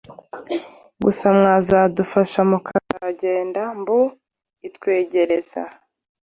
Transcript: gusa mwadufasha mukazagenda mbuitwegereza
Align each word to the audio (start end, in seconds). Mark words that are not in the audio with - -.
gusa 1.03 1.25
mwadufasha 1.37 2.39
mukazagenda 2.49 3.61
mbuitwegereza 3.79 5.61